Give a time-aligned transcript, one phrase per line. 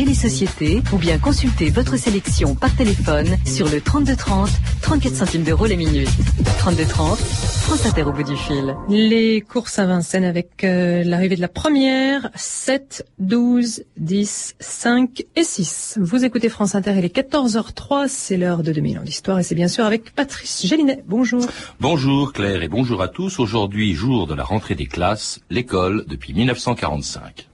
[0.00, 4.48] et les sociétés ou bien consultez votre sélection par téléphone sur le 3230,
[4.80, 6.08] 34 centimes d'euros les minutes.
[6.58, 8.74] 3230, France Inter au bout du fil.
[8.88, 15.44] Les courses à Vincennes avec euh, l'arrivée de la première, 7, 12, 10, 5 et
[15.44, 15.98] 6.
[16.00, 19.54] Vous écoutez France Inter, il est 14h03, c'est l'heure de 2000 ans d'histoire et c'est
[19.54, 21.04] bien sûr avec Patrice Gélinet.
[21.06, 21.44] Bonjour.
[21.78, 23.38] Bonjour Claire et bonjour à tous.
[23.38, 27.48] Aujourd'hui, jour de la rentrée des classes, l'école depuis 1945.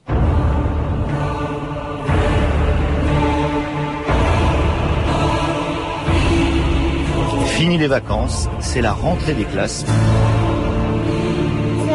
[7.57, 9.87] Fini les vacances, c'est la rentrée des classes.
[9.87, 9.91] Ça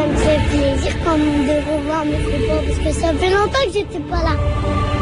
[0.08, 3.72] me fait plaisir quand même de revoir mes copains parce que ça fait longtemps que
[3.72, 4.36] j'étais pas là.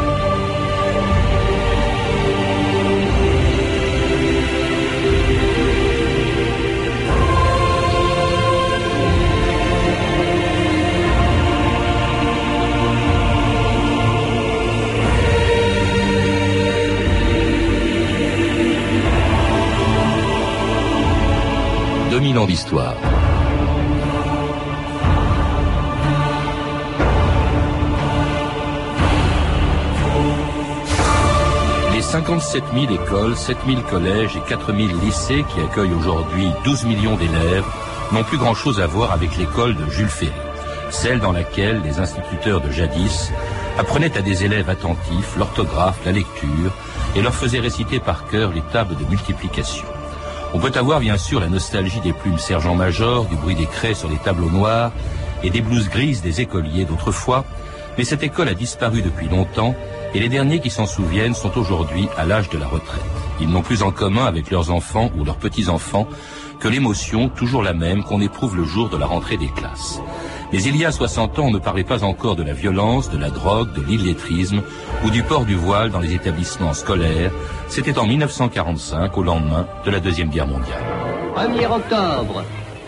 [32.41, 37.15] 37 000 écoles, 7 000 collèges et 4 000 lycées qui accueillent aujourd'hui 12 millions
[37.15, 37.63] d'élèves
[38.11, 40.31] n'ont plus grand-chose à voir avec l'école de Jules Ferry,
[40.89, 43.31] celle dans laquelle les instituteurs de jadis
[43.77, 46.71] apprenaient à des élèves attentifs l'orthographe, la lecture
[47.15, 49.85] et leur faisaient réciter par cœur les tables de multiplication.
[50.55, 54.09] On peut avoir bien sûr la nostalgie des plumes sergent-major, du bruit des craies sur
[54.09, 54.91] les tableaux noirs
[55.43, 57.45] et des blouses grises des écoliers d'autrefois,
[57.97, 59.75] mais cette école a disparu depuis longtemps
[60.13, 63.01] et les derniers qui s'en souviennent sont aujourd'hui à l'âge de la retraite.
[63.39, 66.07] Ils n'ont plus en commun avec leurs enfants ou leurs petits-enfants
[66.59, 69.99] que l'émotion, toujours la même, qu'on éprouve le jour de la rentrée des classes.
[70.53, 73.17] Mais il y a 60 ans, on ne parlait pas encore de la violence, de
[73.17, 74.61] la drogue, de l'illettrisme
[75.03, 77.31] ou du port du voile dans les établissements scolaires.
[77.69, 80.83] C'était en 1945, au lendemain de la Deuxième Guerre mondiale.
[81.35, 82.43] 1er octobre.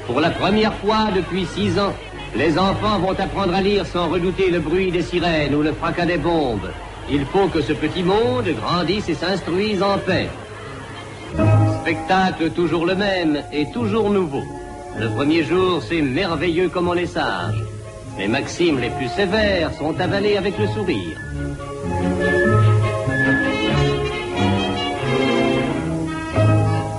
[0.06, 1.94] Pour la première fois depuis six ans,
[2.36, 6.06] les enfants vont apprendre à lire sans redouter le bruit des sirènes ou le fracas
[6.06, 6.70] des bombes.
[7.10, 10.30] Il faut que ce petit monde grandisse et s'instruise en paix.
[11.82, 14.44] Spectacle toujours le même et toujours nouveau.
[15.00, 17.62] Le premier jour, c'est merveilleux comme on est sage.
[18.18, 21.18] Les maximes les plus sévères sont avalées avec le sourire.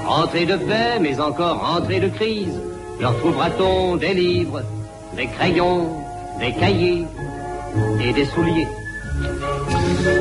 [0.06, 2.60] Rentrée de paix, mais encore rentrée de crise.
[3.00, 4.62] Leur trouvera-t-on des livres,
[5.16, 5.88] des crayons,
[6.40, 7.04] des cahiers
[8.00, 8.66] et des souliers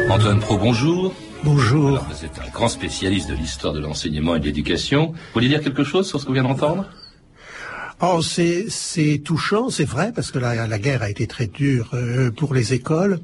[0.10, 1.14] Antoine Pro, bonjour.
[1.44, 1.90] Bonjour.
[1.90, 5.08] Alors, vous êtes un grand spécialiste de l'histoire de l'enseignement et de l'éducation.
[5.08, 6.86] Vous voulez dire quelque chose sur ce qu'on vient d'entendre?
[8.02, 11.90] Oh, c'est c'est touchant, c'est vrai, parce que la, la guerre a été très dure
[11.94, 13.20] euh, pour les écoles,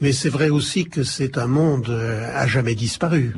[0.00, 3.34] mais c'est vrai aussi que c'est un monde euh, à jamais disparu.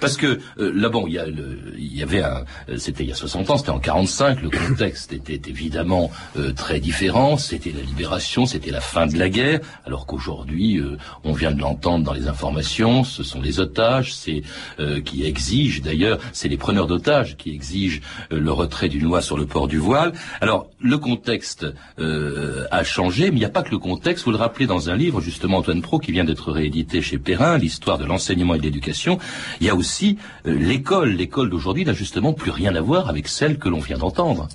[0.00, 3.08] Parce que euh, là, bon, il y, a le- y avait un, euh, c'était il
[3.08, 4.42] y a 60 ans, c'était en 45.
[4.42, 7.36] Le contexte était évidemment euh, très différent.
[7.36, 9.60] C'était la libération, c'était la fin de la guerre.
[9.84, 10.80] Alors qu'aujourd'hui,
[11.24, 14.42] on vient de l'entendre dans les informations, ce sont les otages, c'est
[15.04, 18.00] qui exigent d'ailleurs, c'est les preneurs d'otages qui exigent
[18.30, 20.12] le retrait d'une loi sur le port du voile.
[20.40, 21.66] Alors le contexte
[22.70, 24.24] a changé, mais il n'y a pas que le contexte.
[24.24, 27.58] Vous le rappelez dans un livre justement, Antoine Pro, qui vient d'être réédité chez Perrin,
[27.58, 29.18] l'histoire de l'enseignement et de l'éducation.
[29.60, 31.10] Il y a aussi euh, l'école.
[31.10, 34.48] L'école d'aujourd'hui n'a justement plus rien à voir avec celle que l'on vient d'entendre.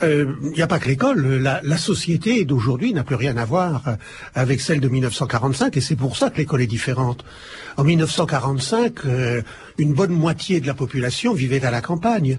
[0.00, 3.96] Il n'y a pas que l'école, la, société d'aujourd'hui n'a plus rien à voir euh,
[4.34, 7.24] avec celle de 1945, et c'est pour ça que l'école est différente.
[7.76, 9.42] En 1945, euh,
[9.76, 12.38] une bonne moitié de la population vivait à la campagne.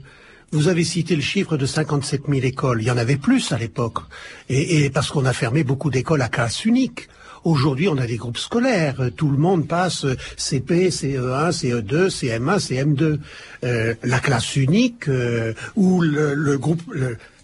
[0.51, 2.81] Vous avez cité le chiffre de 57 000 écoles.
[2.81, 3.99] Il y en avait plus à l'époque.
[4.47, 7.09] Et, et parce qu'on a fermé beaucoup d'écoles à classe unique.
[7.43, 9.09] Aujourd'hui, on a des groupes scolaires.
[9.15, 10.05] Tout le monde passe
[10.37, 13.19] CP, CE1, CE2, CM1, CM2.
[13.63, 16.81] Euh, la classe unique, euh, ou le, groupe,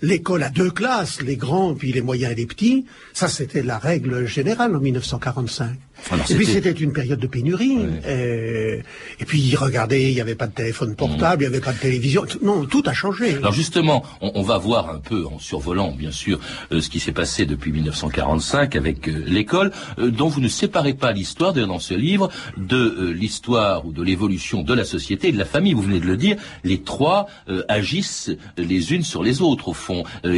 [0.05, 3.77] l'école à deux classes, les grands, puis les moyens et les petits, ça c'était la
[3.79, 5.69] règle générale en 1945.
[6.11, 7.77] Alors, et puis c'était- une période de pénurie.
[8.05, 8.81] Euh,
[9.19, 11.79] et puis regardez, il n'y avait pas de téléphone portable, il n'y avait pas de
[11.79, 12.25] télévision.
[12.43, 13.35] Non, tout a changé.
[13.35, 16.39] Alors justement, on, on va voir un peu en survolant, bien sûr,
[16.73, 21.13] euh, ce qui s'est passé depuis 1945 avec euh, l'école, dont vous ne séparez pas
[21.13, 25.39] l'histoire, d'ailleurs dans ce livre, de l'histoire ou de l'évolution de la société et de
[25.39, 25.73] la famille.
[25.73, 26.35] Vous venez de le dire,
[26.65, 27.27] les trois
[27.69, 29.94] agissent les unes sur les autres, au fond.
[30.25, 30.31] Euh,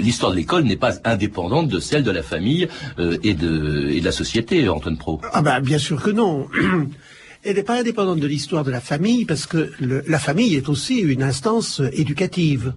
[0.00, 2.68] l'histoire de l'école n'est pas indépendante de celle de la famille
[2.98, 5.20] euh, et, de, la société, Antoine Pro.
[5.32, 6.48] Ah ben bien sûr que non.
[7.44, 10.98] Elle n'est pas indépendante de l'histoire de la famille parce que la famille est aussi
[10.98, 12.74] une instance euh, éducative.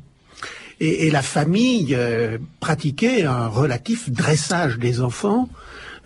[0.80, 1.96] Et, la famille
[2.60, 5.48] pratiquait un relatif dressage des enfants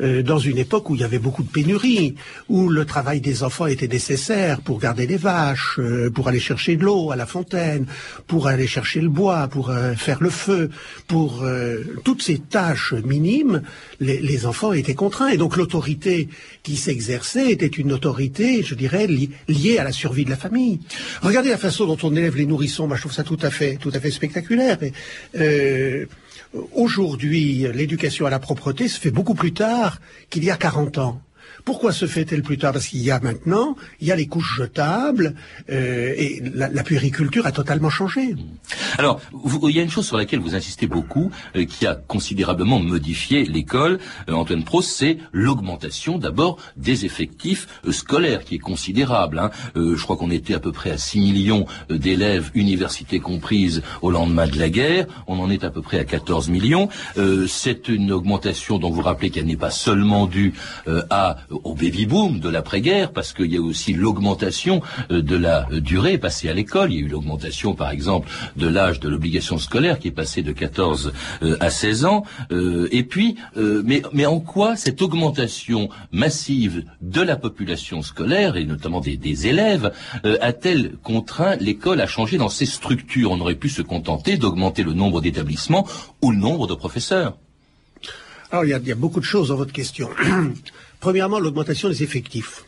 [0.02, 2.16] euh, dans une époque où il y avait beaucoup de pénuries,
[2.50, 6.76] où le travail des enfants était nécessaire pour garder les vaches, euh, pour aller chercher
[6.76, 7.86] de l'eau à la fontaine,
[8.28, 10.70] pour aller chercher le bois, pour euh, faire le feu,
[11.08, 13.62] pour euh, toutes ces tâches minimes,
[14.00, 15.30] les, les enfants étaient contraints.
[15.30, 16.30] Et donc l'autorité
[16.64, 20.80] qui s'exerçait était une autorité, je dirais, li- liée à la survie de la famille.
[21.22, 22.88] Regardez la façon dont on élève les nourrissons.
[22.88, 24.82] Moi, je trouve ça tout à fait, tout à fait spectaculaire.
[24.84, 24.94] Et,
[25.40, 26.06] euh,
[26.74, 30.00] Aujourd'hui, l'éducation à la propreté se fait beaucoup plus tard
[30.30, 31.22] qu'il y a 40 ans.
[31.66, 32.74] Pourquoi se fait-elle plus tard?
[32.74, 35.34] Parce qu'il y a maintenant, il y a les couches jetables
[35.72, 38.36] euh, et la, la puériculture a totalement changé.
[39.00, 39.20] Alors,
[39.68, 43.46] il y a une chose sur laquelle vous insistez beaucoup, euh, qui a considérablement modifié
[43.46, 49.40] l'école, euh, Antoine Prost, c'est l'augmentation d'abord des effectifs scolaires, qui est considérable.
[49.40, 49.50] hein.
[49.76, 54.46] Je crois qu'on était à peu près à 6 millions d'élèves, universités comprises, au lendemain
[54.48, 55.08] de la guerre.
[55.26, 56.90] On en est à peu près à 14 millions.
[57.48, 60.54] C'est une augmentation dont vous rappelez qu'elle n'est pas seulement due
[61.10, 64.82] à, au baby-boom de l'après-guerre, parce qu'il y a aussi l'augmentation
[65.12, 66.92] euh, de la euh, durée passée à l'école.
[66.92, 70.42] Il y a eu l'augmentation, par exemple, de l'âge de l'obligation scolaire qui est passé
[70.42, 71.14] de 14
[71.44, 72.24] euh, à 16 ans.
[72.92, 79.48] Et puis, mais, en quoi cette augmentation massive de la population scolaire, et notamment des,
[79.48, 79.92] élèves,
[80.42, 83.32] a-t-elle contraint l'école à changer dans ses structures?
[83.32, 85.88] On aurait pu se contenter d'augmenter le nombre d'établissements
[86.22, 87.38] ou le nombre de professeurs.
[88.52, 90.10] Alors, il y a beaucoup de choses dans votre question.
[91.00, 92.66] Premièrement, l'augmentation des effectifs.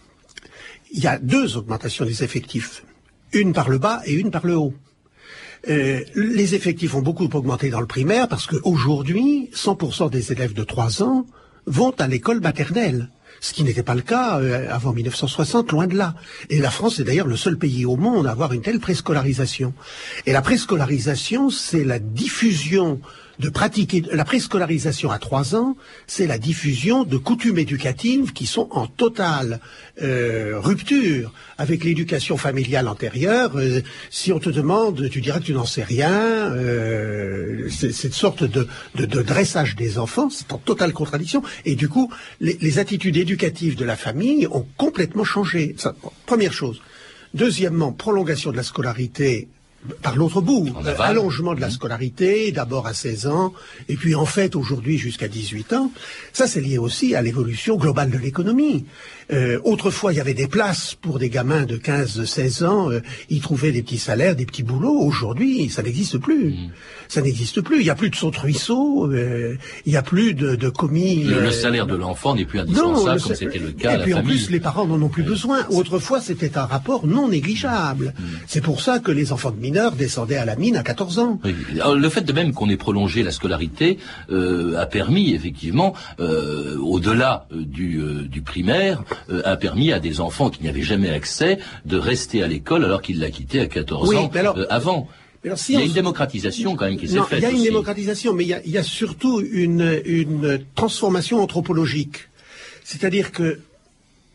[0.92, 2.84] Il y a deux augmentations des effectifs.
[3.34, 4.74] Une par le bas et une par le haut.
[5.70, 10.64] Euh, les effectifs ont beaucoup augmenté dans le primaire parce qu'aujourd'hui, 100% des élèves de
[10.64, 11.26] 3 ans
[11.66, 13.10] vont à l'école maternelle.
[13.40, 16.16] Ce qui n'était pas le cas euh, avant 1960, loin de là.
[16.50, 19.74] Et la France est d'ailleurs le seul pays au monde à avoir une telle préscolarisation.
[20.26, 23.00] Et la préscolarisation, c'est la diffusion
[23.40, 25.76] de pratiquer la préscolarisation à trois ans,
[26.08, 29.60] c'est la diffusion de coutumes éducatives qui sont en totale
[30.02, 33.52] euh, rupture avec l'éducation familiale antérieure.
[33.56, 36.12] Euh, si on te demande, tu diras que tu n'en sais rien.
[36.12, 41.44] Euh, cette sorte de, dressage des enfants, c'est en totale contradiction.
[41.66, 45.76] Et du coup, les, les attitudes éducatives de la famille ont complètement changé.
[45.78, 45.96] Ça,
[46.26, 46.82] première chose.
[47.34, 49.48] Deuxièmement, prolongation de la scolarité
[50.02, 50.70] par l'autre bout,
[51.00, 53.54] allongement de la scolarité, d'abord à 16 ans,
[53.88, 55.92] et puis en fait aujourd'hui jusqu'à 18 ans.
[56.34, 58.86] Ça, c'est lié aussi à l'évolution globale de l'économie.
[59.32, 63.42] Euh, autrefois, il y avait des places pour des gamins de 15-16 ans, euh, ils
[63.42, 65.00] trouvaient des petits salaires, des petits boulots.
[65.00, 66.52] Aujourd'hui, ça n'existe plus.
[66.52, 66.70] Mm.
[67.10, 67.80] Ça n'existe plus.
[67.80, 70.70] Il n'y a plus de saut de ruisseau, euh, il n'y a plus de, de
[70.70, 71.24] commis.
[71.24, 73.90] Le, le euh, salaire de l'enfant n'est plus non, indispensable le comme c'était le cas
[73.92, 74.32] à Et la puis en famille.
[74.34, 75.66] plus, les parents n'en ont plus besoin.
[75.70, 78.14] Autrefois, c'était un rapport non négligeable.
[78.18, 78.24] Mm.
[78.48, 81.40] C'est pour ça que les enfants de mineurs descendaient à la mine à 14 ans.
[81.44, 81.56] Oui.
[81.74, 83.98] Le fait de même qu'on ait prolongé la scolarité
[84.30, 90.20] euh, a permis effectivement, euh, au-delà du, euh, du primaire, euh, a permis à des
[90.22, 93.68] enfants qui n'y avaient jamais accès de rester à l'école alors qu'ils la quittaient à
[93.68, 95.08] 14 Oui, ans alors- euh, avant.
[95.44, 97.46] Mais alors, si Il y a une démocratisation quand même qui s'est faite il y
[97.46, 97.64] a une aussi.
[97.66, 102.30] démocratisation, mais il y a, il y a surtout une, une transformation anthropologique.
[102.84, 103.60] C'est-à-dire que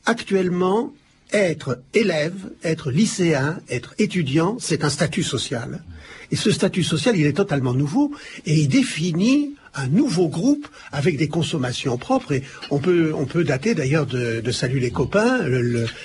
[0.07, 0.93] actuellement,
[1.33, 5.83] être élève, être lycéen, être étudiant, c'est un statut social.
[6.31, 8.13] Et ce statut social, il est totalement nouveau
[8.47, 12.33] et il définit un nouveau groupe avec des consommations propres.
[12.33, 15.41] Et on peut, on peut dater d'ailleurs de, de Salut les copains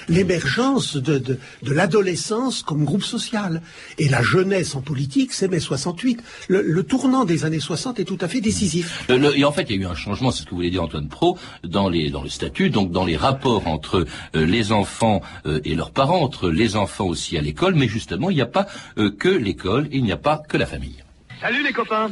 [0.08, 3.62] l'émergence de, de, de l'adolescence comme groupe social.
[3.98, 6.22] Et la jeunesse en politique, c'est mai 68.
[6.48, 9.06] Le, le tournant des années 60 est tout à fait décisif.
[9.10, 10.84] Le- et en fait, il y a eu un changement, c'est ce que voulait dire
[10.84, 15.22] Antoine Pro, dans les dans le statut, donc dans les rapports entre euh, les enfants
[15.46, 18.46] euh, et leurs parents, entre les enfants aussi à l'école, mais justement, il n'y a
[18.46, 21.04] pas euh, que l'école, il n'y a pas que la famille.
[21.40, 22.10] Salut les copains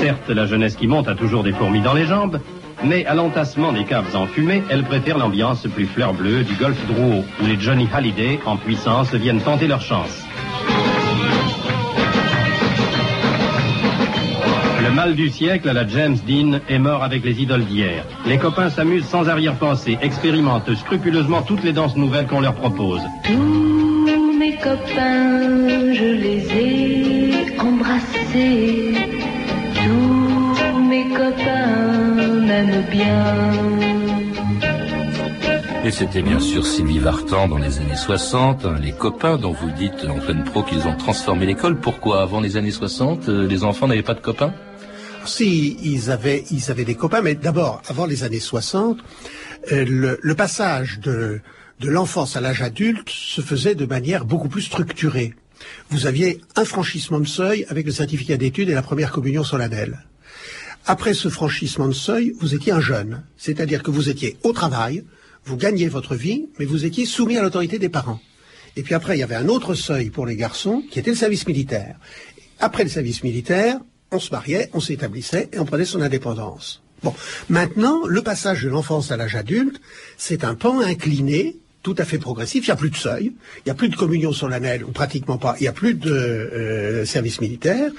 [0.00, 2.40] Certes, la jeunesse qui monte a toujours des fourmis dans les jambes,
[2.84, 7.22] mais à l'entassement des caves enfumées, elle préfère l'ambiance plus fleur bleue du golfe Drouot,
[7.42, 10.24] où les Johnny Hallyday, en puissance, viennent tenter leur chance.
[14.82, 18.04] Le mal du siècle à la James Dean est mort avec les idoles d'hier.
[18.26, 23.02] Les copains s'amusent sans arrière-pensée, expérimentent scrupuleusement toutes les danses nouvelles qu'on leur propose.
[24.42, 28.92] Mes copains, je les ai embrassés.
[29.84, 31.76] Tous mes copains
[32.46, 33.24] m'aiment bien.
[35.84, 39.70] Et c'était bien sûr Sylvie Vartan dans les années 60, hein, les copains dont vous
[39.70, 41.76] dites, Antoine Pro, qu'ils ont transformé l'école.
[41.78, 44.52] Pourquoi Avant les années 60, euh, les enfants n'avaient pas de copains?
[45.24, 48.98] Si, ils avaient, ils avaient des copains, mais d'abord, avant les années 60,
[49.70, 51.40] euh, le, le passage de,
[51.82, 55.34] de l'enfance à l'âge adulte se faisait de manière beaucoup plus structurée.
[55.90, 59.98] vous aviez un franchissement de seuil avec le certificat d'études et la première communion solennelle.
[60.86, 65.02] Après ce franchissement de seuil, vous étiez un jeune, c'est-à-dire que vous étiez au travail,
[65.44, 68.20] vous gagniez votre vie, mais vous étiez soumis à l'autorité des parents.
[68.76, 71.16] Et puis après, il y avait un autre seuil pour les garçons, qui était le
[71.16, 71.96] service militaire.
[72.60, 73.80] Après le service militaire,
[74.12, 76.80] on se mariait, on s'établissait et on prenait son indépendance.
[77.02, 77.14] Bon,
[77.48, 79.80] maintenant, le passage de l'enfance à l'âge adulte,
[80.16, 82.64] c'est un pan incliné, tout à fait progressif.
[82.66, 85.38] Il n'y a plus de seuil, il n'y a plus de communion solennelle, ou pratiquement
[85.38, 85.56] pas.
[85.58, 87.90] Il n'y a plus de euh, service militaire,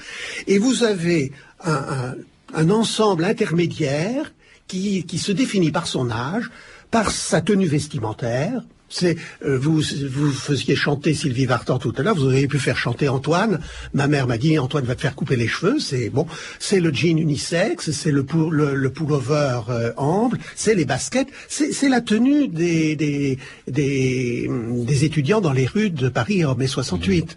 [0.46, 1.32] et vous avez
[1.64, 4.32] un, ensemble intermédiaire
[4.66, 6.50] qui se définit par son âge,
[6.90, 8.62] par sa tenue vestimentaire,
[8.94, 12.76] c'est euh, vous vous faisiez chanter Sylvie Vartan tout à l'heure, vous auriez pu faire
[12.76, 13.60] chanter Antoine.
[13.92, 15.78] Ma mère m'a dit Antoine va te faire couper les cheveux.
[15.80, 16.26] C'est bon,
[16.60, 21.88] c'est le jean unisexe, c'est le, le, le pullover euh, ample, c'est les baskets, c'est
[21.88, 27.36] la tenue des des, des des étudiants dans les rues de Paris en mai 68.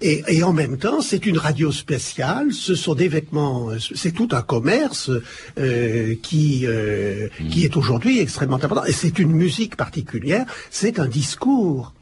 [0.00, 2.52] Et, et en même temps, c'est une radio spéciale.
[2.52, 5.10] Ce sont des vêtements, c'est tout un commerce
[5.58, 8.84] euh, qui euh, qui est aujourd'hui extrêmement important.
[8.86, 10.46] Et c'est une musique particulière.
[10.70, 11.92] C'est un discours.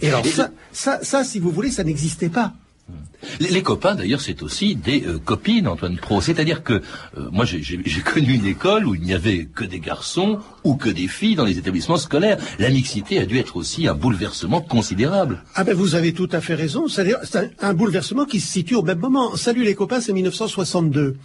[0.00, 2.54] Et alors ça, ça, ça, si vous voulez, ça n'existait pas.
[3.40, 6.20] Les, copains, d'ailleurs, c'est aussi des euh, copines, Antoine Pro.
[6.20, 10.38] C'est-à-dire que euh, moi, j'ai connu une école où il n'y avait que des garçons
[10.64, 12.38] ou que des filles dans les établissements scolaires.
[12.58, 15.42] La mixité a dû être aussi un bouleversement considérable.
[15.54, 16.86] Ah ben, vous avez tout à fait raison.
[16.88, 17.14] C'est
[17.60, 19.36] un, bouleversement qui se situe au même moment.
[19.36, 21.16] Salut les copains, c'est 1962.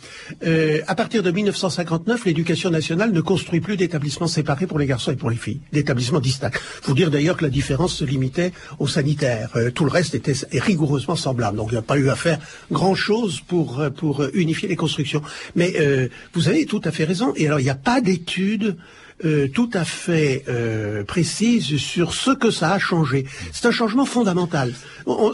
[0.45, 5.11] Euh, à partir de 1959, l'éducation nationale ne construit plus d'établissements séparés pour les garçons
[5.11, 6.51] et pour les filles, d'établissements distincts.
[6.81, 9.51] Faut dire d'ailleurs que la différence se limitait aux sanitaires.
[9.73, 11.52] tout le reste était rigoureusement semblable.
[11.53, 12.39] Donc pas eu à faire
[12.71, 15.21] grand-chose pour, euh, pour unifier les constructions.
[15.55, 17.33] Mais euh, vous avez tout à fait raison.
[17.35, 18.77] Et alors, il n'y a pas d'études
[19.25, 23.25] euh, tout à fait euh, précise sur ce que ça a changé.
[23.51, 24.73] C'est un changement fondamental.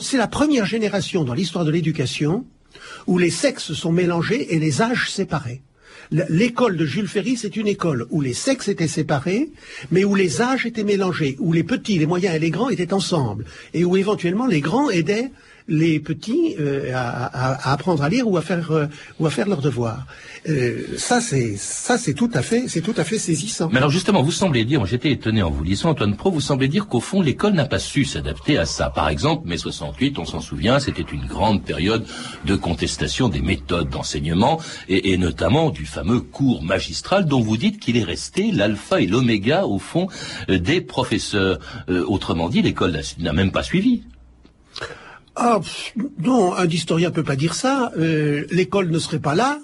[0.02, 2.46] C'est la première génération dans l'histoire de l'éducation
[3.08, 5.62] où les sexes sont mélangés et les âges séparés.
[6.12, 9.52] L'école de Jules Ferry, c'est une école où les sexes étaient séparés,
[9.92, 12.94] mais où les âges étaient mélangés, où les petits, les moyens et les grands étaient
[12.94, 13.46] ensemble,
[13.76, 15.32] et où éventuellement les grands aidaient
[15.70, 18.88] les petits euh, à, apprendre à lire ou à faire euh,
[19.20, 20.06] ou à faire leurs devoirs.
[20.50, 23.70] Euh, ça c'est ça c'est tout à fait c'est tout à fait saisissant.
[23.72, 26.68] Mais alors justement, vous semblez dire, j'étais étonné en vous lisant Antoine Pro, vous semblez
[26.68, 28.90] dire qu'au fond l'école n'a pas su s'adapter à ça.
[28.90, 32.06] Par exemple, mai 68, on s'en souvient, c'était une grande période
[32.46, 37.80] de contestation des méthodes d'enseignement et, et, notamment du fameux cours magistral dont vous dites
[37.80, 40.08] qu'il est resté l'alpha et l'oméga au fond
[40.48, 41.60] des professeurs.
[41.88, 44.04] autrement dit, l'école n'a même pas suivi.
[45.36, 45.60] Ah,
[46.20, 47.92] non, un historien peut pas dire ça.
[47.98, 49.60] Euh, l'école ne serait pas là,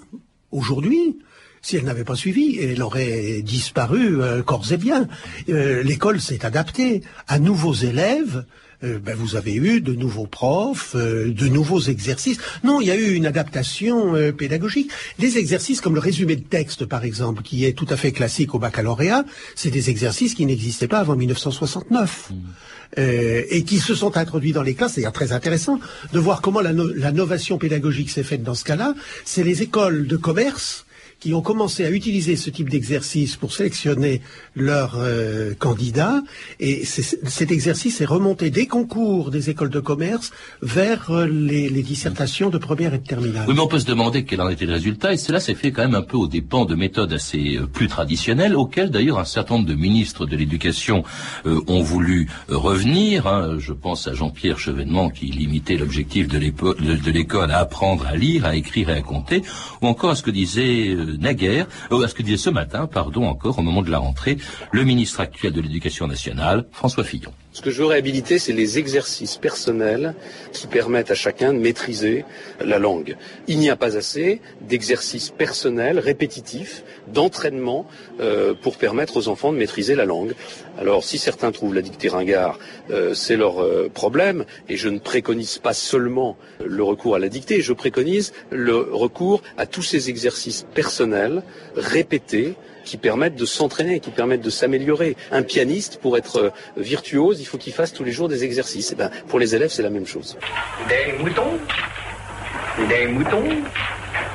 [0.50, 1.18] aujourd'hui,
[1.62, 5.08] si elle n'avait pas suivi, elle aurait disparu euh, corps et bien.
[5.48, 8.44] Euh, l'école s'est adaptée à nouveaux élèves.
[8.82, 12.38] Ben, vous avez eu de nouveaux profs, de nouveaux exercices.
[12.62, 14.90] Non, il y a eu une adaptation pédagogique.
[15.18, 18.54] Des exercices comme le résumé de texte, par exemple, qui est tout à fait classique
[18.54, 22.32] au baccalauréat, c'est des exercices qui n'existaient pas avant 1969.
[22.98, 24.92] Euh, et qui se sont introduits dans les classes.
[24.94, 25.80] C'est très intéressant
[26.12, 28.94] de voir comment la, la novation pédagogique s'est faite dans ce cas-là.
[29.24, 30.85] C'est les écoles de commerce
[31.20, 34.20] qui ont commencé à utiliser ce type d'exercice pour sélectionner
[34.54, 36.22] leurs euh, candidats.
[36.60, 40.30] Et cet exercice est remonté des concours des écoles de commerce
[40.60, 43.44] vers euh, les, dissertations de première et de terminale.
[43.48, 45.14] Oui, mais on peut se demander quel en était le résultat.
[45.14, 47.86] Et cela s'est fait quand même un peu aux dépens de méthodes assez euh, plus
[47.86, 51.02] traditionnelles, auxquelles d'ailleurs un certain nombre de ministres de l'éducation
[51.44, 53.26] ont voulu revenir.
[53.26, 53.56] Hein.
[53.58, 58.56] Je pense à Jean-Pierre Chevènement qui limitait l'objectif de l'école à apprendre à lire, à
[58.56, 59.42] écrire et à compter,
[59.82, 63.26] ou encore à ce que disait naguère, euh, à ce que disait ce matin, pardon
[63.26, 64.38] encore, au moment de la rentrée,
[64.72, 67.32] le ministre actuel de l'Éducation nationale, François Fillon.
[67.56, 70.14] Ce que je veux réhabiliter, c'est les exercices personnels
[70.52, 72.26] qui permettent à chacun de maîtriser
[72.62, 73.16] la langue.
[73.48, 77.86] Il n'y a pas assez d'exercices personnels, répétitifs, d'entraînement
[78.20, 80.34] euh, pour permettre aux enfants de maîtriser la langue.
[80.78, 82.58] Alors, si certains trouvent la dictée ringard,
[82.90, 87.30] euh, c'est leur euh, problème, et je ne préconise pas seulement le recours à la
[87.30, 91.42] dictée, je préconise le recours à tous ces exercices personnels,
[91.74, 92.54] répétés,
[92.86, 95.16] qui permettent de s'entraîner, qui permettent de s'améliorer.
[95.32, 98.92] Un pianiste, pour être euh, virtuose, il faut qu'il fasse tous les jours des exercices.
[98.92, 100.38] Et eh ben, pour les élèves, c'est la même chose.
[100.88, 101.58] Des moutons,
[102.88, 103.48] des moutons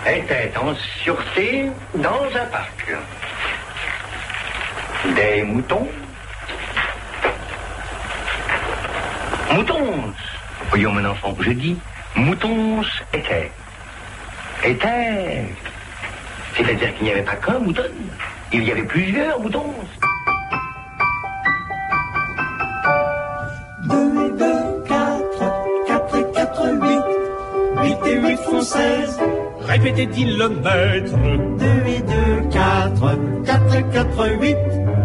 [0.05, 2.93] étaient en sûreté dans un parc.
[5.15, 5.87] Des moutons,
[9.53, 10.13] moutons,
[10.69, 11.77] voyons mon enfant, je dis,
[12.15, 13.49] moutons étaient.
[14.63, 15.45] Étaient.
[16.55, 17.83] C'est-à-dire qu'il n'y avait pas qu'un mouton.
[18.53, 19.73] Il y avait plusieurs moutons.
[23.83, 25.53] Deux et deux, quatre,
[25.87, 26.67] quatre et quatre,
[28.07, 29.19] et 8 font 16.
[29.61, 31.15] Répétez, dit le maître.
[31.59, 33.19] 2 et 2, 4.
[33.45, 34.57] 4 et 4, 8.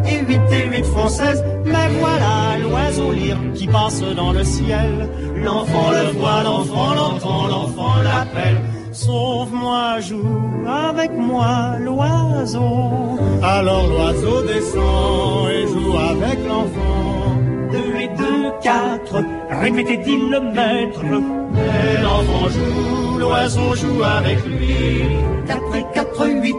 [0.09, 1.45] Et 8 et 8 font 16.
[1.65, 5.09] Mais voilà l'oiseau lyre qui passe dans le ciel.
[5.37, 8.61] L'enfant le voit, l'enfant l'entend, l'enfant l'appelle.
[8.97, 13.19] Sauve-moi, joue avec moi l'oiseau.
[13.43, 17.37] Alors l'oiseau descend et joue avec l'enfant.
[17.73, 21.03] Deux et deux, quatre, répétez, dit le maître.
[21.05, 25.03] Et l'enfant joue, l'oiseau joue avec lui.
[25.47, 26.57] Quatre et quatre, huit.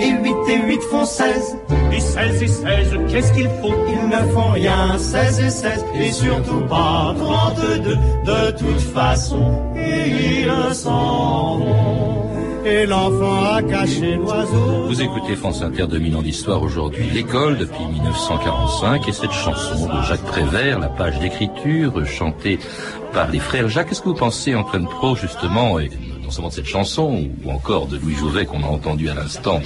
[0.00, 1.56] Et huit et huit font seize.
[1.92, 4.98] Et seize et seize, qu'est-ce qu'il faut Ils ne font rien.
[4.98, 7.96] Seize et seize, et surtout pas trente-deux.
[8.24, 12.18] De toute façon, ils s'en vont.
[12.64, 14.86] Et l'enfant a caché l'oiseau.
[14.88, 20.02] Vous écoutez France Inter 2000 ans d'histoire aujourd'hui, l'école depuis 1945 et cette chanson de
[20.02, 22.58] Jacques Prévert, la page d'écriture chantée
[23.14, 23.88] par les frères Jacques.
[23.88, 25.88] Qu'est-ce que vous pensez, Antoine Pro, justement, et
[26.28, 29.62] non seulement de cette chanson, ou encore de Louis Jouvet qu'on a entendu à l'instant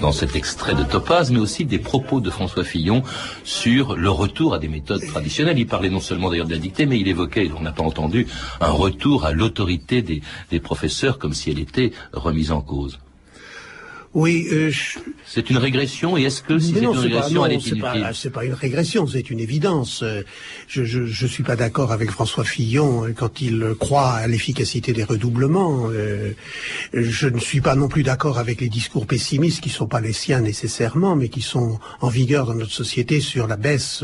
[0.00, 3.04] dans, cet extrait de Topaz, mais aussi des propos de François Fillon
[3.44, 5.60] sur le retour à des méthodes traditionnelles.
[5.60, 8.26] Il parlait non seulement d'ailleurs de la dictée, mais il évoquait, on n'a pas entendu,
[8.60, 12.98] un retour à l'autorité des, des professeurs comme si elle était remise en cause.
[14.12, 14.98] Oui, euh, je...
[15.24, 16.16] c'est une régression.
[16.16, 18.44] Et est-ce que si c'est une régression, pas, elle est c'est pas, inutile c'est pas
[18.44, 20.02] une régression, c'est une évidence.
[20.02, 20.22] Euh,
[20.66, 24.92] Je, je, je suis pas d'accord avec François Fillon euh, quand il croit à l'efficacité
[24.92, 25.90] des redoublements.
[25.92, 26.32] Euh,
[26.92, 30.12] Je ne suis pas non plus d'accord avec les discours pessimistes qui sont pas les
[30.12, 34.02] siens nécessairement, mais qui sont en vigueur dans notre société sur la baisse,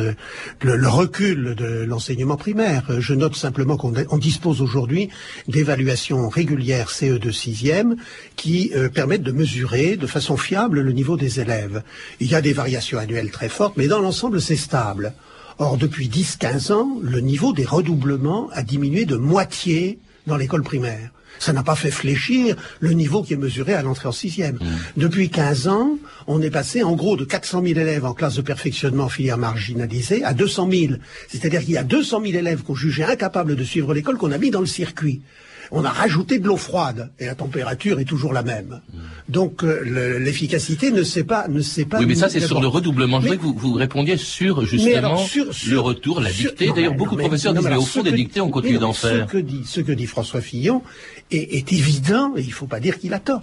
[0.63, 3.01] le, le recul de l'enseignement primaire.
[3.01, 5.09] Je note simplement qu'on on dispose aujourd'hui
[5.49, 7.97] d'évaluations régulières CE2 6e
[8.37, 11.83] qui euh, permettent de mesurer de façon fiable le niveau des élèves.
[12.21, 15.13] Il y a des variations annuelles très fortes, mais dans l'ensemble, c'est stable.
[15.59, 21.11] Or, depuis 10-15 ans, le niveau des redoublements a diminué de moitié dans l'école primaire.
[21.39, 24.59] Ça n'a pas fait fléchir le niveau qui est mesuré à l'entrée en sixième.
[24.97, 28.43] Depuis 15 ans, on est passé en gros de 400 000 élèves en classe de
[28.43, 30.93] perfectionnement en filière marginalisée à 200 000.
[31.29, 34.39] C'est-à-dire qu'il y a 200 000 élèves qu'on jugeait incapables de suivre l'école qu'on a
[34.39, 35.21] mis dans le circuit.
[35.73, 38.81] On a rajouté de l'eau froide et la température est toujours la même.
[39.29, 41.99] Donc euh, le- l'efficacité ne s'est pas ne s'est pas.
[41.99, 43.21] Oui, mais ça, c'est sur le redoublement.
[43.21, 46.51] Je Mais- voudrais que vous, vous répondiez sur, justement, alors, sur- le retour, la sur-
[46.51, 46.73] dictée.
[46.75, 48.93] D'ailleurs, beaucoup de professeurs non, disent, mais au fond, des que- dictées, on continue d'en
[48.93, 49.27] ce faire.
[49.27, 50.83] que dit ce que dit François Fillon
[51.31, 53.41] est, est évident et il faut pas dire qu'il a tort.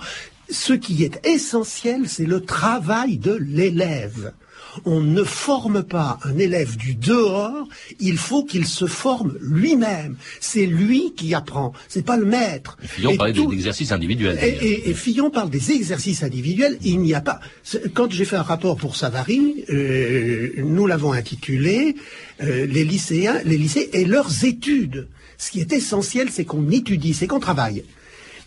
[0.49, 4.33] Ce qui est essentiel, c'est le travail de l'élève.
[4.85, 7.67] On ne forme pas un élève du dehors,
[7.99, 10.15] il faut qu'il se forme lui-même.
[10.39, 12.77] C'est lui qui apprend, c'est pas le maître.
[12.81, 14.37] Fillon Et parlait tout- d'exercice individuel.
[14.41, 16.77] et, Fillon parle des exercices individuels.
[16.83, 17.39] Il n'y a pas.
[17.93, 21.95] Quand j'ai fait un rapport pour Savary, euh, nous l'avons intitulé
[22.41, 25.07] euh, les lycéens, les lycées et leurs études.
[25.37, 27.83] Ce qui est essentiel, c'est qu'on étudie, c'est qu'on travaille.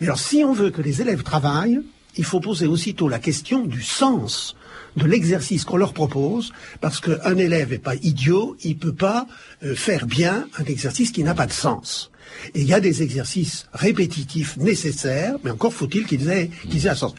[0.00, 1.80] Mais alors, si on veut que les élèves travaillent,
[2.16, 4.56] il faut poser aussitôt la question du sens
[4.96, 9.26] de l'exercice qu'on leur propose, parce qu'un élève n'est pas idiot, il peut pas
[9.62, 12.10] euh, faire bien un exercice qui n'a pas de sens.
[12.54, 16.90] Et il y a des exercices répétitifs nécessaires, mais encore faut-il qu'ils aient, qu'ils aient
[16.90, 17.14] un sens.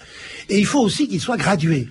[0.50, 1.88] Et il faut aussi qu'ils soient gradués.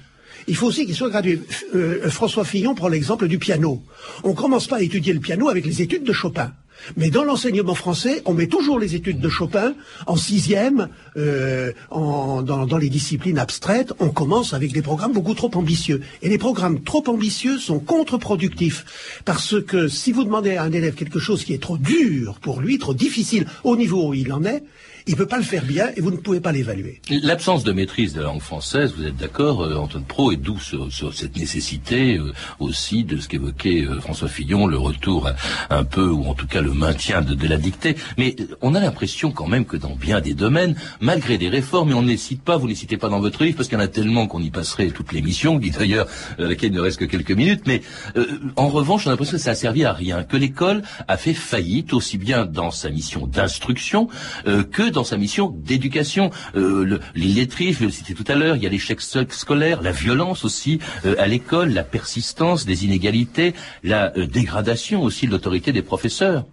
[0.48, 1.40] Il faut aussi qu'ils soient gradués.
[1.74, 3.82] Euh, François Fillon prend l'exemple du piano.
[4.22, 6.52] On commence pas à étudier le piano avec les études de Chopin.
[6.96, 9.74] Mais dans l'enseignement français, on met toujours les études de Chopin
[10.06, 13.92] en sixième, euh, dans, les disciplines abstraites.
[13.98, 16.00] On commence avec des programmes beaucoup trop ambitieux.
[16.22, 19.20] Et les programmes trop ambitieux sont contre-productifs.
[19.24, 22.60] Parce que si vous demandez à un élève quelque chose qui est trop dur pour
[22.60, 24.62] lui, trop difficile au niveau où il en est,
[25.08, 27.00] il ne peut pas le faire bien et vous ne pouvez pas l'évaluer.
[27.22, 30.58] L'absence de maîtrise de la langue française, vous êtes d'accord, euh, Antoine Pro, et d'où
[30.58, 35.30] ce- cette nécessité euh, aussi de ce qu'évoquait François Fillon, le retour
[35.70, 37.94] un peu, ou en tout cas le maintien de, de la dictée.
[38.18, 41.90] Mais euh, on a l'impression quand même que dans bien des domaines, malgré des réformes,
[41.90, 43.68] et on ne les cite pas, vous ne les citez pas dans votre livre, parce
[43.68, 46.06] qu'il y en a tellement qu'on y passerait toute l'émission, qui d'ailleurs,
[46.38, 47.82] euh, à laquelle il ne reste que quelques minutes, mais
[48.16, 48.26] euh,
[48.56, 51.34] en revanche, on a l'impression que ça a servi à rien, que l'école a fait
[51.34, 54.08] faillite aussi bien dans sa mission d'instruction
[54.46, 56.30] euh, que dans sa mission d'éducation.
[56.56, 59.82] Euh, le- L'illettrisme, je le citais tout à l'heure, il y a l'échec sc- scolaire,
[59.82, 65.32] la violence aussi euh, à l'école, la persistance des inégalités, la euh, dégradation aussi de
[65.32, 66.44] l'autorité des professeurs.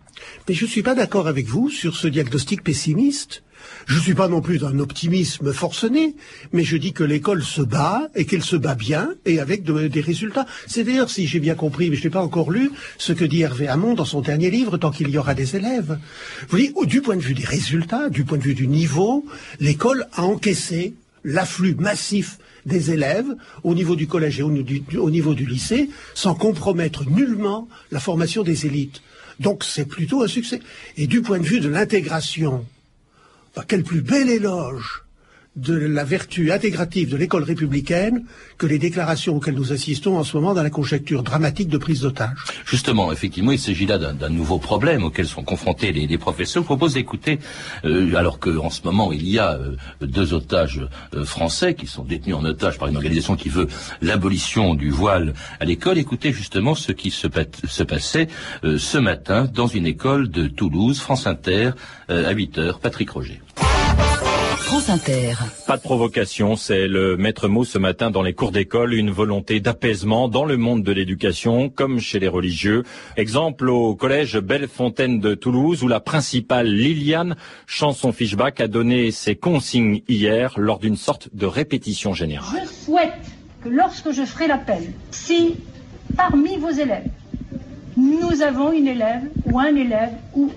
[0.48, 3.44] Mais je ne suis pas d'accord avec vous sur ce diagnostic pessimiste.
[3.86, 6.16] Je ne suis pas non plus d'un optimisme forcené,
[6.52, 9.88] mais je dis que l'école se bat et qu'elle se bat bien et avec de-
[9.88, 10.46] des résultats.
[10.68, 13.42] C'est d'ailleurs, si j'ai bien compris, mais je n'ai pas encore lu, ce que dit
[13.42, 15.98] Hervé Hamon dans son dernier livre, Tant qu'il y aura des élèves.
[16.42, 19.26] Vous voyez, du point de vue des résultats, du point de vue du niveau,
[19.62, 23.28] l'école a encaissé l'afflux massif des élèves
[23.64, 28.66] au niveau du collège et au niveau du lycée sans compromettre nullement la formation des
[28.66, 29.02] élites.
[29.40, 30.60] Donc c'est plutôt un succès.
[30.98, 32.66] Et du point de vue de l'intégration
[33.56, 35.03] bah, quel plus bel éloge
[35.56, 38.26] de la vertu intégrative de l'école républicaine
[38.58, 42.02] que les déclarations auxquelles nous assistons en ce moment dans la conjecture dramatique de prise
[42.02, 42.44] d'otages.
[42.66, 46.64] Justement, effectivement, il s'agit là d'un nouveau problème auquel sont confrontés les, professeurs.
[46.64, 47.40] Je propose d'écouter,
[47.86, 50.82] euh, alors qu'en ce moment il y a euh, deux otages
[51.14, 53.68] euh, français qui sont détenus en otage par une organisation qui veut
[54.02, 57.28] l'abolition du voile à l'école, écoutez justement ce qui se,
[57.68, 58.28] se passait
[58.64, 61.72] ce matin dans une école de Toulouse, France Inter,
[62.10, 63.42] à 8 heures, Patrick Roger.
[65.68, 69.60] Pas de provocation, c'est le maître mot ce matin dans les cours d'école, une volonté
[69.60, 72.82] d'apaisement dans le monde de l'éducation, comme chez les religieux.
[73.16, 77.36] Exemple au collège Bellefontaine de Toulouse, où la principale Liliane
[77.68, 82.64] Chanson-Fischbach a donné ses consignes hier lors d'une sorte de répétition générale.
[82.64, 83.14] Je souhaite
[83.64, 85.56] que lorsque je ferai l'appel, si
[86.18, 87.12] parmi vos élèves,
[87.96, 90.52] nous avons une élève ou un élève ou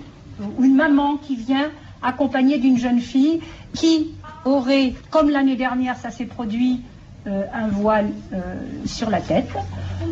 [0.59, 1.69] une maman qui vient
[2.01, 3.41] accompagnée d'une jeune fille
[3.73, 4.11] qui
[4.45, 6.81] aurait, comme l'année dernière, ça s'est produit,
[7.27, 8.37] euh, un voile euh,
[8.85, 9.49] sur la tête.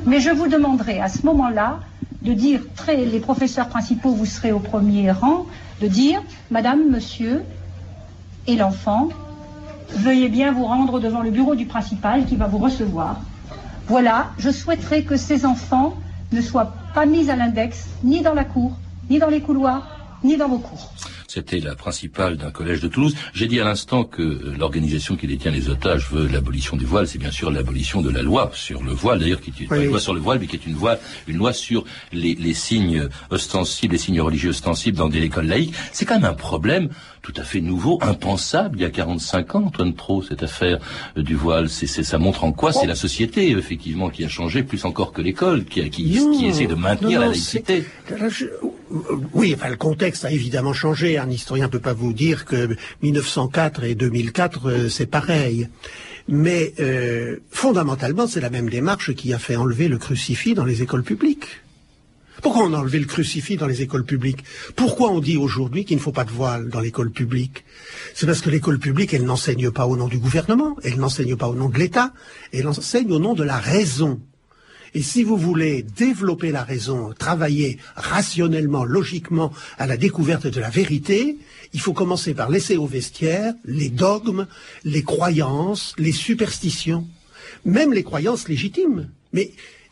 [0.05, 1.79] Mais je vous demanderai à ce moment-là
[2.21, 5.45] de dire, les professeurs principaux, vous serez au premier rang,
[5.81, 6.21] de dire,
[6.51, 7.43] Madame, Monsieur
[8.47, 9.09] et l'enfant,
[9.91, 13.21] veuillez bien vous rendre devant le bureau du principal qui va vous recevoir.
[13.87, 15.93] Voilà, je souhaiterais que ces enfants
[16.31, 18.77] ne soient pas mis à l'index, ni dans la cour,
[19.09, 19.87] ni dans les couloirs,
[20.23, 20.91] ni dans vos cours.
[21.27, 23.15] C'était la principale d'un collège de Toulouse.
[23.33, 27.07] J'ai dit à l'instant que euh, l'organisation qui détient les otages veut l'abolition du voile.
[27.07, 29.99] C'est bien sûr l'abolition de la loi sur le voile, d'ailleurs, qui est une loi
[29.99, 33.93] sur le voile, mais qui est une loi, une loi sur les, les signes ostensibles,
[33.93, 35.73] les signes religieux ostensibles dans des écoles laïques.
[35.91, 36.89] C'est quand même un problème
[37.25, 40.77] tout à fait nouveau, impensable il y a 45 ans, Antoine Pro, cette affaire
[41.17, 41.69] euh, du voile.
[41.69, 45.23] C'est, ça montre en quoi c'est la société, effectivement, qui a changé, plus encore que
[45.23, 47.83] l'école, qui, qui, qui essaie de maintenir la laïcité.
[49.33, 51.17] Oui, enfin, le contexte a évidemment changé.
[51.17, 55.67] Un historien ne peut pas vous dire que 1904 et 2004, euh, c'est pareil.
[56.27, 60.83] Mais euh, fondamentalement, c'est la même démarche qui a fait enlever le crucifix dans les
[60.83, 61.47] écoles publiques.
[62.45, 64.43] Pourquoi on a enlevé le crucifix dans les écoles publiques?
[64.75, 67.65] Pourquoi on dit aujourd'hui qu'il ne faut pas de voile dans l'école publique?
[68.13, 71.47] C'est parce que l'école publique, elle n'enseigne pas au nom du gouvernement, elle n'enseigne pas
[71.47, 72.13] au nom de l'État,
[72.53, 74.21] elle enseigne au nom de la raison.
[74.93, 80.69] Et si vous voulez développer la raison, travailler rationnellement, logiquement à la découverte de la
[80.69, 81.39] vérité,
[81.73, 84.45] il faut commencer par laisser au vestiaire les dogmes,
[84.83, 87.07] les croyances, les superstitions,
[87.65, 89.09] même les croyances légitimes.
[89.33, 89.51] Mais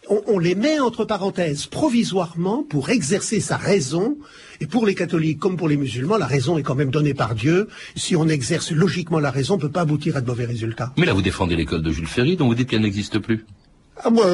[0.10, 4.18] on, les met entre parenthèses provisoirement pour exercer sa raison.
[4.62, 7.36] Et pour les catholiques comme pour les musulmans, la raison est quand même donnée par
[7.36, 7.68] Dieu.
[7.96, 10.94] Si on exerce logiquement la raison, on ne peut pas aboutir à de mauvais résultats.
[10.98, 13.46] Mais là, vous défendez l'école de Jules Ferry, dont vous dites qu'elle n'existe plus.
[14.04, 14.26] Ah, moi,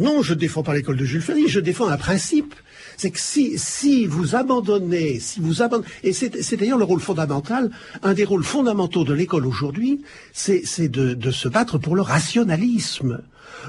[0.00, 2.54] non, je ne défends pas l'école de Jules Ferry, je défends un principe.
[2.96, 7.70] C'est que si, si vous abandonnez, si vous abandonnez, et c'est d'ailleurs le rôle fondamental,
[8.02, 10.00] un des rôles fondamentaux de l'école aujourd'hui,
[10.32, 13.20] c'est de, de se battre pour le rationalisme.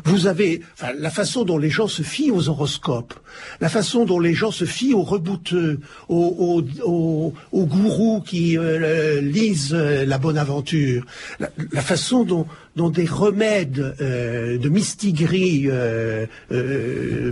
[0.05, 0.61] Vous avez
[0.99, 3.13] la façon dont les gens se fient aux horoscopes,
[3.61, 6.63] la façon dont les gens se fient aux rebouteux, aux,
[7.53, 11.05] gourous qui euh, lisent euh, la bonne aventure,
[11.39, 15.69] la, façon dont, des remèdes euh, de mistiguerie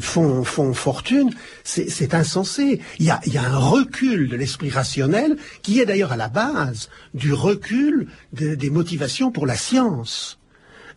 [0.01, 1.31] font, fortune,
[1.63, 2.79] c'est insensé.
[2.99, 7.33] Il y, a, un recul de l'esprit rationnel qui est d'ailleurs à la base du
[7.33, 10.39] recul des motivations pour la science.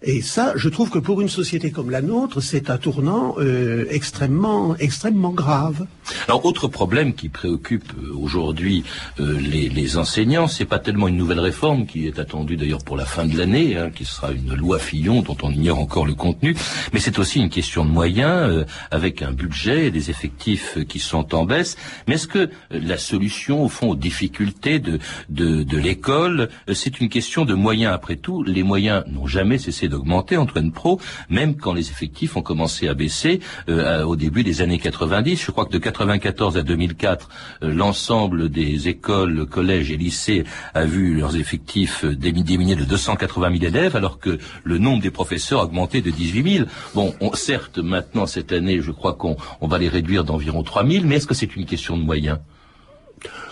[0.01, 3.85] Et ça, je trouve que pour une société comme la nôtre, c'est un tournant euh,
[3.91, 5.87] extrêmement, extrêmement grave.
[6.29, 8.85] Alors, autre problème qui préoccupe euh, aujourd'hui
[9.19, 12.97] euh, les, les, enseignants, c'est pas tellement une nouvelle réforme qui est attendue d'ailleurs pour
[12.97, 16.15] la fin de l'année, hein, qui sera une loi Fillon dont on ignore encore le
[16.15, 16.55] contenu,
[16.93, 21.35] mais c'est aussi une question de moyens, avec un budget et des effectifs qui sont
[21.35, 21.77] en baisse.
[22.07, 27.09] Mais est-ce que la solution, au fond, aux difficultés de, de, de l'école, c'est une
[27.09, 27.93] question de moyens?
[27.93, 32.43] Après tout Les moyens n'ont jamais cessé d'augmenter, Antoine Pro, même quand les effectifs ont
[32.43, 35.37] commencé à baisser euh, au début des années 90.
[35.37, 37.29] Je crois que de 94 à 2004,
[37.63, 43.59] euh, l'ensemble des écoles, collèges et lycées a vu leurs effectifs euh, diminuer de 280
[43.59, 46.69] 000 élèves, alors que le nombre des professeurs a augmenté de 18 000.
[46.95, 51.17] Bon, certes, maintenant, cette année, je crois qu'on va les réduire d'environ 3 000, mais
[51.17, 52.39] est-ce que c'est une question de moyens,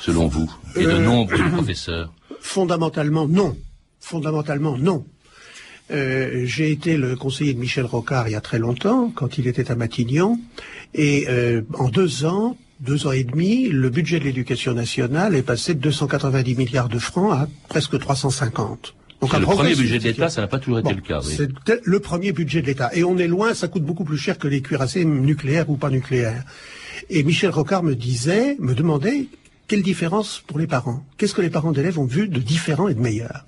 [0.00, 2.12] selon vous, et de nombre de professeurs?
[2.40, 3.56] Fondamentalement, non.
[4.00, 5.04] Fondamentalement, non.
[5.90, 9.46] Euh, j'ai été le conseiller de Michel Rocard il y a très longtemps, quand il
[9.46, 10.38] était à Matignon,
[10.94, 15.42] et euh, en deux ans, deux ans et demi, le budget de l'éducation nationale est
[15.42, 18.94] passé de 290 milliards de francs à presque 350.
[19.20, 21.20] Donc le premier budget de l'État, ça n'a pas toujours été le cas.
[21.22, 21.48] C'est
[21.84, 22.90] le premier budget de l'État.
[22.94, 25.88] Et on est loin, ça coûte beaucoup plus cher que les cuirassés nucléaires ou pas
[25.88, 26.44] nucléaires.
[27.08, 29.28] Et Michel Rocard me disait, me demandait,
[29.68, 31.02] quelle différence pour les parents?
[31.16, 33.46] Qu'est-ce que les parents d'élèves ont vu de différent et de meilleur?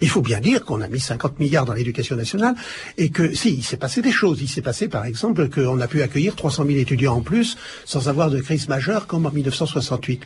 [0.00, 2.54] Il faut bien dire qu'on a mis 50 milliards dans l'éducation nationale
[2.98, 4.40] et que si, il s'est passé des choses.
[4.42, 8.08] Il s'est passé par exemple qu'on a pu accueillir 300 000 étudiants en plus sans
[8.08, 10.22] avoir de crise majeure comme en 1968.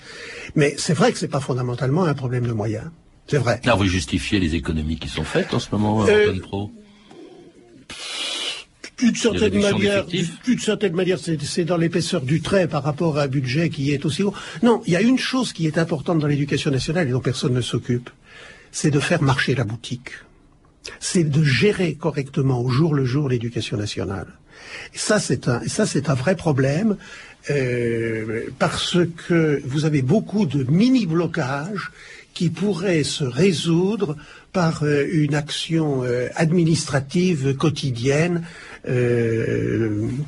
[0.54, 2.90] Mais c'est vrai que c'est pas fondamentalement un problème de moyens.
[3.26, 3.60] C'est vrai.
[3.64, 6.70] Là, vous justifiez les économies qui sont faites en ce moment, Euh, Antoine Pro?
[8.98, 13.26] D'une certaine manière, d'une certaine manière, c'est dans l'épaisseur du trait par rapport à un
[13.28, 14.34] budget qui est aussi haut.
[14.62, 17.54] Non, il y a une chose qui est importante dans l'éducation nationale et dont personne
[17.54, 18.10] ne s'occupe,
[18.72, 20.10] c'est de faire marcher la boutique.
[21.00, 24.28] C'est de gérer correctement au jour le jour l'éducation nationale.
[24.94, 26.96] Ça, c'est un, vrai problème
[27.50, 31.90] euh, parce que vous avez beaucoup de mini-blocages
[32.34, 34.16] qui pourraient se résoudre
[34.52, 38.42] par euh, une action euh, administrative quotidienne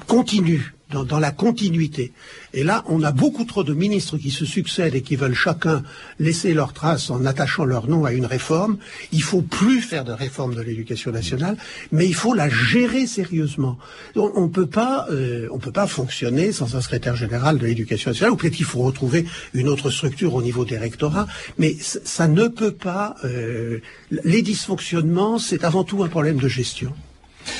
[0.07, 2.12] continue, dans, dans la continuité.
[2.53, 5.83] Et là, on a beaucoup trop de ministres qui se succèdent et qui veulent chacun
[6.18, 8.79] laisser leur trace en attachant leur nom à une réforme.
[9.12, 11.57] Il faut plus faire de réforme de l'éducation nationale,
[11.92, 13.79] mais il faut la gérer sérieusement.
[14.16, 18.33] On, on peut pas, euh, peut pas fonctionner sans un secrétaire général de l'éducation nationale.
[18.33, 22.48] Ou peut-être qu'il faut retrouver une autre structure au niveau des rectorats, mais ça ne
[22.48, 23.14] peut pas.
[23.24, 26.92] euh, les dysfonctionnements, c'est avant tout un problème de gestion.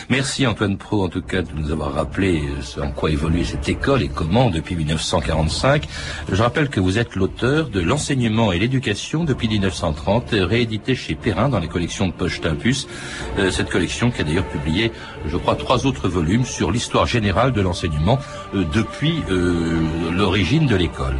[0.09, 2.43] Merci Antoine Pro en tout cas de nous avoir rappelé
[2.79, 5.87] euh, en quoi évolue cette école et comment depuis 1945.
[6.33, 11.15] Je rappelle que vous êtes l'auteur de L'enseignement et l'éducation depuis 1930, euh, réédité chez
[11.15, 12.87] Perrin dans les collections de Poche Timpus.
[13.39, 14.93] Euh, cette collection qui a d'ailleurs publié,
[15.27, 18.19] je crois, trois autres volumes sur l'histoire générale de l'enseignement
[18.55, 19.15] euh, depuis
[20.13, 21.17] l'origine de l'école.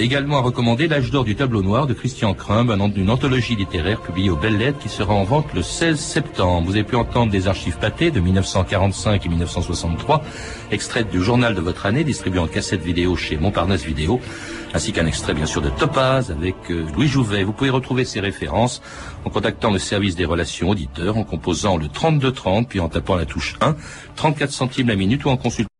[0.00, 4.00] Également à recommander L'âge d'or du tableau noir de Christian Crumb, un- une anthologie littéraire
[4.00, 6.66] publiée aux Belles Lettres qui sera en vente le 16 septembre.
[6.66, 10.22] Vous avez pu entendre des archives de 1945 et 1963,
[10.70, 14.20] extraites du journal de votre année distribué en cassette vidéo chez Montparnasse Vidéo,
[14.74, 17.44] ainsi qu'un extrait bien sûr de Topaz avec euh, Louis Jouvet.
[17.44, 18.82] Vous pouvez retrouver ces références
[19.24, 23.26] en contactant le service des relations auditeurs, en composant le 3230 puis en tapant la
[23.26, 23.76] touche 1,
[24.16, 25.71] 34 centimes la minute ou en consultant